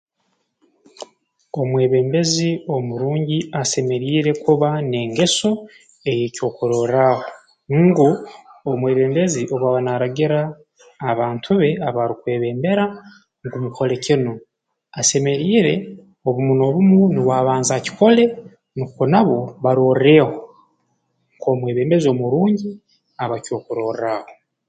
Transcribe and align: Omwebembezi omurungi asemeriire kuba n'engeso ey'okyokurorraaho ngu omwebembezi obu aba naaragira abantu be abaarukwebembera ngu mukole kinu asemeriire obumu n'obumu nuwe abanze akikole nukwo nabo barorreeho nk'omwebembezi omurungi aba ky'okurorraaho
Omwebembezi 1.61 2.49
omurungi 2.75 3.37
asemeriire 3.61 4.31
kuba 4.43 4.69
n'engeso 4.89 5.51
ey'okyokurorraaho 6.09 7.23
ngu 7.83 8.09
omwebembezi 8.71 9.41
obu 9.53 9.65
aba 9.69 9.79
naaragira 9.85 10.39
abantu 11.09 11.49
be 11.59 11.69
abaarukwebembera 11.87 12.85
ngu 13.45 13.57
mukole 13.63 13.95
kinu 14.05 14.33
asemeriire 14.99 15.73
obumu 16.27 16.53
n'obumu 16.55 16.97
nuwe 17.13 17.33
abanze 17.41 17.71
akikole 17.77 18.23
nukwo 18.77 19.03
nabo 19.13 19.39
barorreeho 19.63 20.33
nk'omwebembezi 21.35 22.07
omurungi 22.13 22.69
aba 23.23 23.35
ky'okurorraaho 23.43 24.29